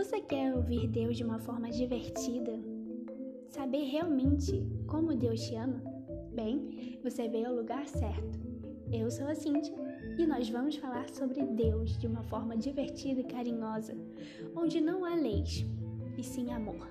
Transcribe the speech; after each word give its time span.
Você 0.00 0.18
quer 0.18 0.54
ouvir 0.54 0.88
Deus 0.88 1.18
de 1.18 1.22
uma 1.22 1.38
forma 1.38 1.68
divertida? 1.68 2.58
Saber 3.50 3.84
realmente 3.84 4.66
como 4.86 5.14
Deus 5.14 5.42
te 5.42 5.54
ama? 5.54 5.78
Bem, 6.32 6.98
você 7.04 7.28
veio 7.28 7.48
ao 7.48 7.54
lugar 7.54 7.86
certo. 7.86 8.40
Eu 8.90 9.10
sou 9.10 9.26
a 9.26 9.34
Cíntia 9.34 9.74
e 10.16 10.26
nós 10.26 10.48
vamos 10.48 10.76
falar 10.76 11.06
sobre 11.10 11.44
Deus 11.44 11.98
de 11.98 12.06
uma 12.06 12.22
forma 12.22 12.56
divertida 12.56 13.20
e 13.20 13.24
carinhosa, 13.24 13.94
onde 14.56 14.80
não 14.80 15.04
há 15.04 15.14
leis, 15.14 15.66
e 16.16 16.24
sim 16.24 16.50
amor. 16.50 16.88